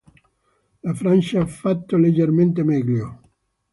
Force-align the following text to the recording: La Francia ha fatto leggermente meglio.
La 0.81 0.95
Francia 0.95 1.41
ha 1.41 1.45
fatto 1.45 1.95
leggermente 1.95 2.63
meglio. 2.63 3.19